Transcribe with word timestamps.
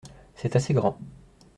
C’est 0.33 0.55
assez 0.55 0.73
grand. 0.73 0.97